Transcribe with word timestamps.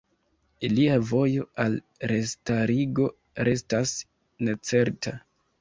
Ilia 0.67 0.95
vojo 1.09 1.45
al 1.65 1.77
restarigo 2.13 3.05
restas 3.49 3.95
necerta. 4.49 5.17